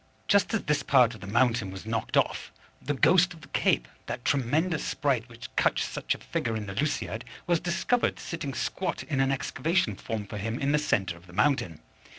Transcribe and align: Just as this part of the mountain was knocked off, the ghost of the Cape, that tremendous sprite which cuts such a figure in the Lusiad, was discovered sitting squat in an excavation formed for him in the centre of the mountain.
Just 0.27 0.51
as 0.55 0.63
this 0.63 0.81
part 0.81 1.13
of 1.13 1.21
the 1.21 1.27
mountain 1.27 1.69
was 1.69 1.85
knocked 1.85 2.17
off, 2.17 2.51
the 2.81 2.95
ghost 2.95 3.35
of 3.35 3.41
the 3.41 3.47
Cape, 3.49 3.87
that 4.07 4.25
tremendous 4.25 4.83
sprite 4.83 5.29
which 5.29 5.55
cuts 5.55 5.83
such 5.83 6.15
a 6.15 6.17
figure 6.17 6.55
in 6.57 6.65
the 6.65 6.73
Lusiad, 6.73 7.23
was 7.45 7.59
discovered 7.59 8.17
sitting 8.19 8.55
squat 8.55 9.03
in 9.03 9.19
an 9.19 9.31
excavation 9.31 9.93
formed 9.95 10.27
for 10.31 10.39
him 10.39 10.57
in 10.57 10.71
the 10.71 10.79
centre 10.79 11.15
of 11.17 11.27
the 11.27 11.33
mountain. 11.33 11.81